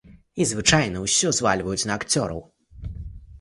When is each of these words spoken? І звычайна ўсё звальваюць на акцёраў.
І 0.43 0.45
звычайна 0.51 1.03
ўсё 1.03 1.33
звальваюць 1.41 1.87
на 1.91 1.99
акцёраў. 2.01 2.41